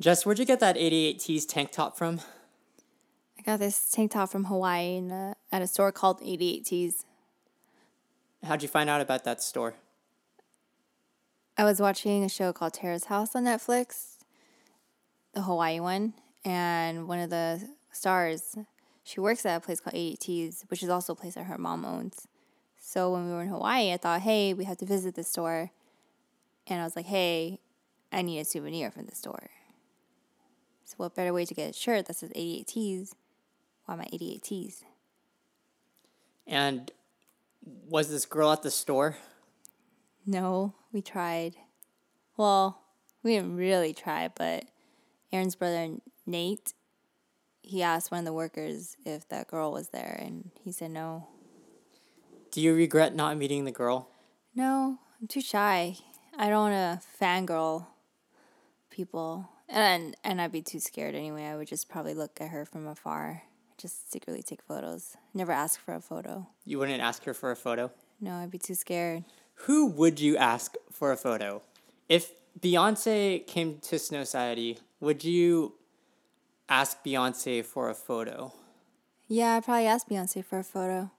[0.00, 2.20] Jess, where'd you get that 88 Tees tank top from?
[3.38, 7.04] I got this tank top from Hawaii in a, at a store called 88 Tees.
[8.42, 9.74] How'd you find out about that store?
[11.56, 14.16] I was watching a show called Terrace House on Netflix,
[15.32, 16.14] the Hawaii one,
[16.44, 18.56] and one of the stars,
[19.04, 21.56] she works at a place called 88 Tees, which is also a place that her
[21.56, 22.26] mom owns.
[22.80, 25.70] So when we were in Hawaii, I thought, hey, we have to visit the store.
[26.66, 27.60] And I was like, hey,
[28.10, 29.50] I need a souvenir from the store.
[30.84, 33.14] So what better way to get a shirt that says 88 Tees?
[33.86, 34.84] Why my 88 Tees?
[36.46, 36.90] And
[37.88, 39.16] was this girl at the store?
[40.26, 41.56] No, we tried.
[42.36, 42.80] Well,
[43.22, 44.64] we didn't really try, but
[45.32, 46.74] Aaron's brother Nate,
[47.62, 51.28] he asked one of the workers if that girl was there, and he said no.
[52.50, 54.08] Do you regret not meeting the girl?
[54.54, 55.96] No, I'm too shy.
[56.36, 57.86] I don't want to fangirl
[58.90, 61.44] people, and and I'd be too scared anyway.
[61.44, 63.42] I would just probably look at her from afar,
[63.76, 65.16] just secretly take photos.
[65.34, 66.46] Never ask for a photo.
[66.64, 67.90] You wouldn't ask her for a photo?
[68.20, 69.24] No, I'd be too scared.
[69.66, 71.62] Who would you ask for a photo?
[72.08, 75.74] If Beyonce came to Snow Society, would you
[76.68, 78.52] ask Beyonce for a photo?
[79.26, 81.10] Yeah, I'd probably ask Beyonce for a photo.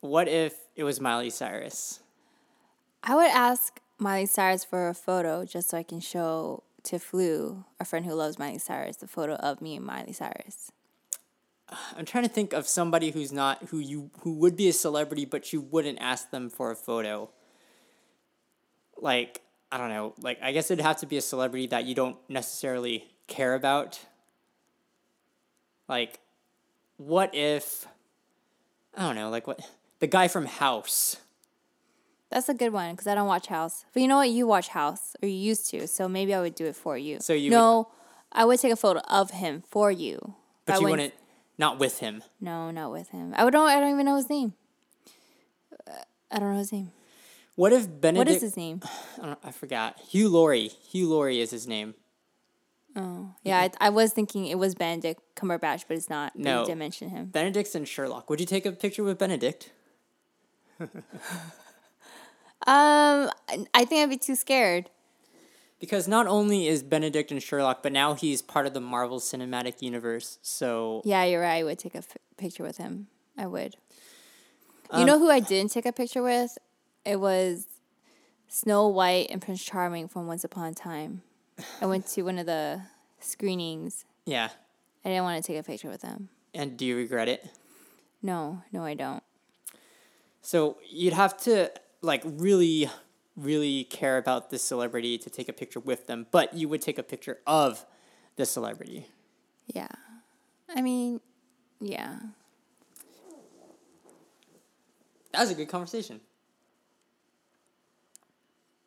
[0.00, 2.00] What if it was Miley Cyrus?
[3.02, 7.64] I would ask Miley Cyrus for a photo just so I can show to Flu,
[7.78, 10.72] a friend who loves Miley Cyrus, the photo of me and Miley Cyrus.
[11.96, 15.24] I'm trying to think of somebody who's not who you who would be a celebrity,
[15.24, 17.30] but you wouldn't ask them for a photo.
[18.96, 21.94] Like I don't know, like I guess it'd have to be a celebrity that you
[21.94, 24.00] don't necessarily care about.
[25.88, 26.20] Like,
[26.98, 27.86] what if
[28.94, 29.60] I don't know, like what
[30.00, 31.16] the guy from House.
[32.32, 33.84] That's a good one because I don't watch House.
[33.92, 34.30] But you know what?
[34.30, 35.86] You watch House, or you used to.
[35.86, 37.18] So maybe I would do it for you.
[37.20, 37.88] So you no,
[38.32, 40.34] I would take a photo of him for you.
[40.64, 41.12] But I you wouldn't-
[41.58, 42.22] wouldn't, with him.
[42.40, 43.34] No, not with him.
[43.36, 43.68] I would don't.
[43.68, 44.54] I don't even know his name.
[45.86, 45.92] Uh,
[46.30, 46.90] I don't know his name.
[47.54, 48.16] What if Benedict?
[48.18, 48.80] What is his name?
[49.22, 50.00] I, don't, I forgot.
[50.00, 50.68] Hugh Laurie.
[50.68, 51.94] Hugh Laurie is his name.
[52.96, 56.34] Oh yeah, I, I was thinking it was Benedict Cumberbatch, but it's not.
[56.36, 56.60] No.
[56.60, 57.26] you did mention him.
[57.26, 58.28] Benedict's in Sherlock.
[58.30, 59.70] Would you take a picture with Benedict?
[62.66, 63.30] Um,
[63.74, 64.88] I- think I'd be too scared.
[65.80, 69.82] Because not only is Benedict and Sherlock, but now he's part of the Marvel Cinematic
[69.82, 70.38] Universe.
[70.42, 71.56] So Yeah, you're right.
[71.58, 73.08] I would take a f- picture with him.
[73.36, 73.74] I would.
[74.90, 76.56] Um, you know who I didn't take a picture with?
[77.04, 77.66] It was
[78.46, 81.22] Snow White and Prince Charming from Once Upon a Time.
[81.80, 82.82] I went to one of the
[83.20, 84.04] screenings.
[84.24, 84.50] yeah.
[85.04, 86.28] I didn't want to take a picture with them.
[86.54, 87.44] And do you regret it?
[88.22, 89.20] No, no, I don't.
[90.42, 92.90] So you'd have to like really,
[93.36, 96.98] really care about this celebrity to take a picture with them, but you would take
[96.98, 97.86] a picture of
[98.36, 99.06] the celebrity.
[99.66, 99.88] Yeah.
[100.74, 101.20] I mean,
[101.80, 102.16] yeah.
[105.32, 106.20] That was a good conversation.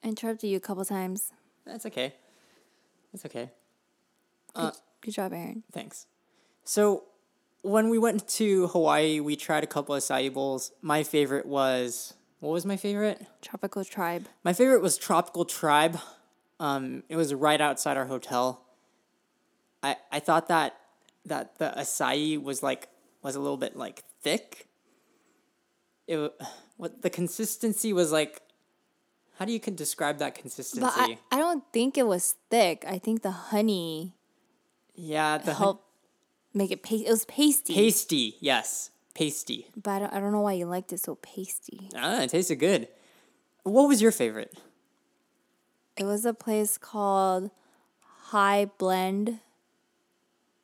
[0.04, 1.31] I interrupted you a couple times.
[1.66, 2.14] That's okay.
[3.12, 3.50] That's okay.
[4.54, 4.72] Good, uh,
[5.02, 5.64] good job, Aaron.
[5.72, 6.06] Thanks.
[6.64, 7.06] So,
[7.64, 10.72] when we went to Hawaii, we tried a couple of bowls.
[10.84, 12.14] My favorite was
[12.45, 13.25] what was my favorite?
[13.41, 14.28] Tropical Tribe.
[14.44, 16.00] My favorite was Tropical Tribe.
[16.59, 18.61] Um, it was right outside our hotel.
[19.81, 20.78] I I thought that
[21.25, 22.88] that the acai was like
[23.22, 24.67] was a little bit like thick.
[26.07, 26.33] It
[26.78, 28.41] what the consistency was like.
[29.39, 30.79] How do you can describe that consistency?
[30.79, 32.85] But I, I don't think it was thick.
[32.88, 34.16] I think the honey
[34.95, 35.79] yeah, the hun-
[36.53, 37.06] make it paste.
[37.06, 37.73] It was pasty.
[37.73, 38.35] pasty.
[38.39, 39.68] Yes, pasty.
[39.76, 41.90] But I don't, I don't know why you liked it so pasty.
[41.96, 42.88] Ah, it tasted good.
[43.64, 44.56] What was your favorite?
[45.98, 47.50] It was a place called
[48.28, 49.40] High Blend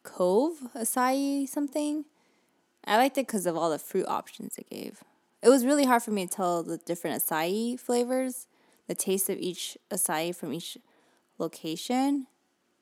[0.03, 2.06] Cove Acai something.
[2.85, 5.03] I liked it because of all the fruit options it gave.
[5.41, 8.47] It was really hard for me to tell the different acai flavors,
[8.88, 10.78] the taste of each acai from each
[11.38, 12.28] location.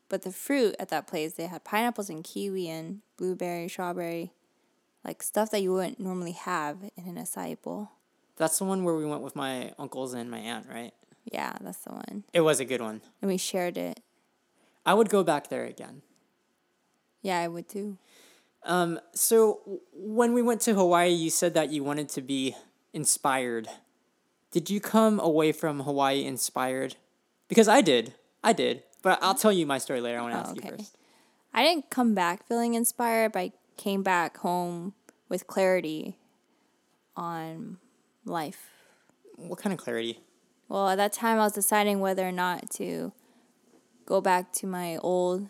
[0.09, 4.33] But the fruit at that place, they had pineapples and kiwi and blueberry, strawberry,
[5.03, 7.89] like stuff that you wouldn't normally have in an acai bowl.
[8.37, 10.93] That's the one where we went with my uncles and my aunt, right?
[11.31, 12.23] Yeah, that's the one.
[12.33, 13.01] It was a good one.
[13.21, 13.99] And we shared it.
[14.85, 16.01] I would go back there again.
[17.21, 17.97] Yeah, I would too.
[18.63, 22.55] Um, so when we went to Hawaii, you said that you wanted to be
[22.93, 23.67] inspired.
[24.51, 26.95] Did you come away from Hawaii inspired?
[27.47, 28.13] Because I did.
[28.43, 28.83] I did.
[29.01, 30.19] But I'll tell you my story later.
[30.19, 30.69] I want to Oh, ask okay.
[30.69, 30.97] you first.
[31.53, 34.93] I didn't come back feeling inspired, but I came back home
[35.29, 36.17] with clarity
[37.15, 37.77] on
[38.25, 38.71] life.
[39.37, 40.19] What kind of clarity?
[40.67, 43.13] Well, at that time, I was deciding whether or not to
[44.05, 45.47] go back to my old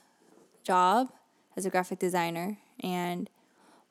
[0.64, 1.10] job
[1.58, 3.32] as a graphic designer, and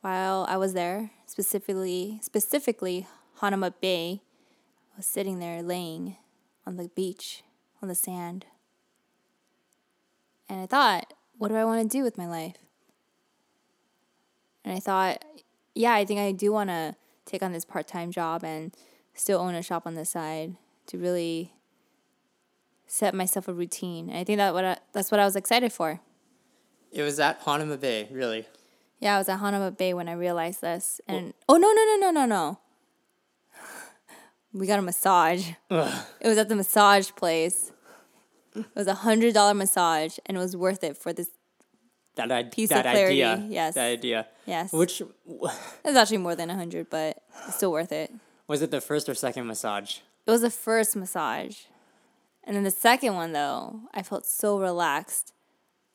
[0.03, 3.09] while I was there, specifically specifically
[3.41, 4.23] Hanauma Bay,
[4.95, 6.17] I was sitting there laying
[6.65, 7.43] on the beach
[7.83, 8.47] on the sand,
[10.49, 12.68] and I thought, what do I want to do with my life?
[14.69, 15.25] And I thought,
[15.75, 16.95] yeah, I think I do want to
[17.25, 18.77] take on this part time job and
[19.15, 20.57] still own a shop on the side
[20.89, 21.55] to really
[22.87, 24.11] set myself a routine.
[24.11, 26.01] And I think that what I, that's what I was excited for.
[26.93, 28.47] It was at Hanauma Bay, really.
[29.01, 31.01] Yeah, I was at Hanauma Bay when I realized this.
[31.09, 32.59] And oh no no no no no no.
[34.53, 35.49] We got a massage.
[35.71, 36.07] Ugh.
[36.21, 37.73] It was at the massage place.
[38.55, 41.31] It was a hundred dollar massage, and it was worth it for this.
[42.19, 43.47] That, I- Piece of clarity, idea.
[43.49, 43.75] yes.
[43.75, 44.27] That idea.
[44.47, 48.13] Yes, Which, it was actually more than a hundred, but still worth it.
[48.47, 49.99] was it the first or second massage?
[50.27, 51.57] It was the first massage.
[52.45, 55.33] And then the second one, though, I felt so relaxed.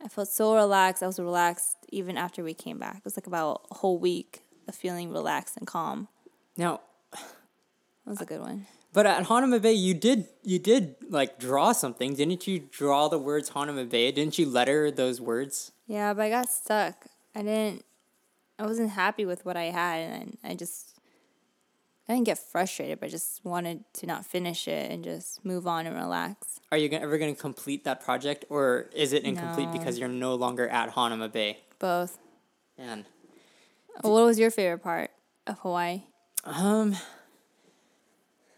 [0.04, 1.02] I felt so relaxed.
[1.04, 2.98] I was relaxed even after we came back.
[2.98, 6.08] It was like about a whole week of feeling relaxed and calm.
[6.58, 6.82] Now,
[7.12, 7.20] That
[8.06, 8.68] was a good one.
[8.94, 12.60] but at Hanauma Bay, you did you did like draw something, didn't you?
[12.70, 14.12] Draw the words Hanauma Bay.
[14.12, 15.72] Didn't you letter those words?
[15.88, 17.06] Yeah, but I got stuck.
[17.36, 17.84] I didn't,
[18.60, 20.00] I wasn't happy with what I had.
[20.00, 20.98] And I just,
[22.08, 25.68] I didn't get frustrated, but I just wanted to not finish it and just move
[25.68, 26.60] on and relax.
[26.72, 29.74] Are you ever going to complete that project, or is it incomplete No.
[29.74, 31.60] because you're no longer at Hanauma Bay?
[31.80, 32.18] Both.
[32.78, 33.06] And
[34.02, 35.12] What was your favorite part
[35.46, 36.04] of Hawaii?
[36.44, 36.96] Um,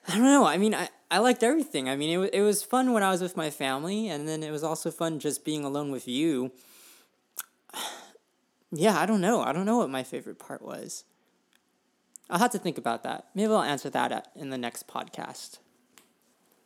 [0.08, 0.46] I don't know.
[0.46, 1.90] I mean, I, I liked everything.
[1.90, 4.52] I mean, it, it was fun when I was with my family, and then it
[4.52, 6.52] was also fun just being alone with you.
[8.76, 9.42] Yeah, I don't know.
[9.42, 11.04] I don't know what my favorite part was.
[12.30, 13.28] I'll have to think about that.
[13.36, 15.60] Maybe I'll answer that at, in the next podcast.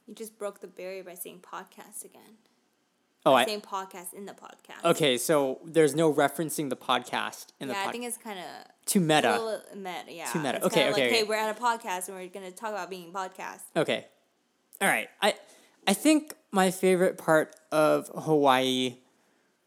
[0.07, 2.37] You just broke the barrier by saying podcast again.
[3.25, 4.83] Oh, I, Saying podcast in the podcast.
[4.85, 5.17] okay.
[5.17, 8.45] So there's no referencing the podcast in the yeah, I think it's kind of
[8.85, 9.31] Too meta.
[9.31, 10.31] Little uh, meta, yeah.
[10.31, 10.57] Too meta.
[10.57, 11.23] It's Okay, okay, Like, hey, okay.
[11.23, 13.61] we're at a podcast and we're gonna talk about being podcast.
[13.75, 14.07] Okay.
[14.79, 15.09] All right.
[15.21, 15.35] I
[15.85, 18.95] I think my favorite part of Hawaii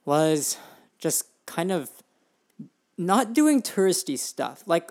[0.06, 0.56] was
[0.98, 1.90] just kind of
[3.06, 4.62] not doing touristy stuff.
[4.66, 4.90] Like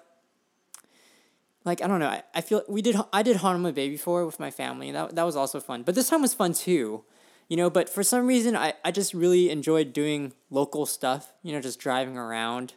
[1.64, 2.08] like I don't know.
[2.08, 5.16] I, I feel we did I did Hanauma Bay before with my family and that
[5.16, 5.84] that was also fun.
[5.84, 7.04] But this time was fun too.
[7.48, 11.52] You know, but for some reason I, I just really enjoyed doing local stuff, you
[11.52, 12.76] know, just driving around,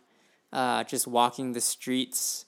[0.52, 2.46] uh, just walking the streets.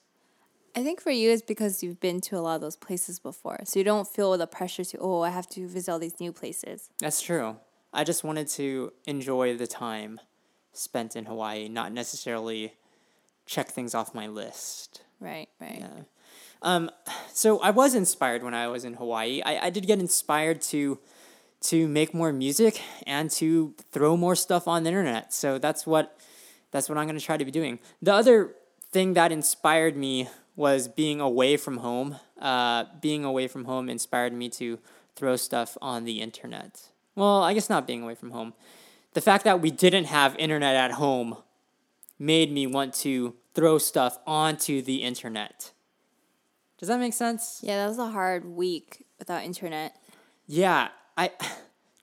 [0.75, 3.61] I think for you, it's because you've been to a lot of those places before,
[3.65, 6.33] so you don't feel the pressure to oh, I have to visit all these new
[6.33, 6.91] places.
[6.99, 7.57] That's true.
[7.95, 10.21] I just wanted to enjoy the time
[10.77, 12.75] spent in Hawaii, not necessarily
[13.47, 15.03] check things off my list.
[15.21, 15.79] Right, right.
[15.81, 16.03] Yeah.
[16.63, 16.91] Um,
[17.33, 19.43] so I was inspired when I was in Hawaii.
[19.45, 20.99] I, I did get inspired to
[21.63, 25.33] to make more music and to throw more stuff on the internet.
[25.33, 26.19] So that's what
[26.71, 27.79] that's what I'm going to try to be doing.
[28.03, 28.55] The other
[28.91, 32.17] thing that inspired me was being away from home.
[32.41, 34.79] Uh, being away from home inspired me to
[35.15, 36.89] throw stuff on the internet.
[37.15, 38.53] Well, I guess not being away from home.
[39.17, 41.39] The fact that we didn't have internet at home
[42.19, 45.73] made me want to throw stuff onto the internet.
[46.77, 47.61] Does that make sense?
[47.63, 49.97] Yeah, that was a hard week without internet.
[50.47, 51.31] Yeah, I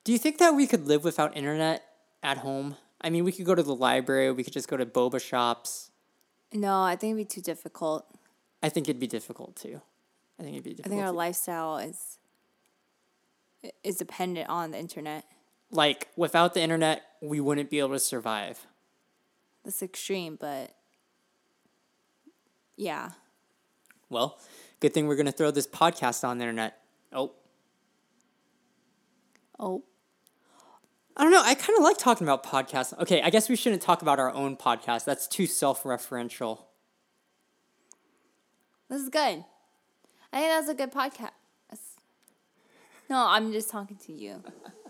[0.04, 1.84] do you think that we could live without internet
[2.24, 2.78] at home?
[3.00, 5.92] I mean, we could go to the library, we could just go to boba shops.
[6.52, 8.08] No, I think it'd be too difficult.
[8.64, 9.82] I think it'd be difficult too.
[10.40, 11.18] I think it'd be I think our too.
[11.18, 12.18] lifestyle is
[13.84, 15.26] is dependent on the internet.
[15.74, 18.66] Like without the internet, we wouldn't be able to survive.
[19.64, 20.72] That's extreme, but
[22.76, 23.12] yeah.
[24.10, 24.40] Well,
[24.80, 26.80] good thing we're going to throw this podcast on the internet.
[27.12, 27.34] Oh,
[29.60, 29.84] Oh,
[31.16, 31.44] I don't know.
[31.44, 32.98] I kind of like talking about podcasts.
[33.00, 35.06] Okay, I guess we shouldn't talk about our own podcast.
[35.06, 36.64] That's too self-referential.
[38.90, 39.46] this is good.
[40.34, 41.30] I think that's a good podcast.
[43.10, 44.44] No, I'm just talking to you.